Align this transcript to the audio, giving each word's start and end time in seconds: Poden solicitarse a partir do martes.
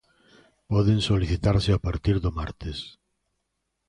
Poden 0.71 0.99
solicitarse 1.09 1.69
a 1.73 1.79
partir 1.87 2.15
do 2.23 2.31
martes. 2.39 2.77